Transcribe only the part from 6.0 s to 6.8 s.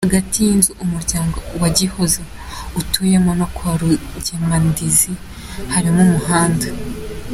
umuhanda.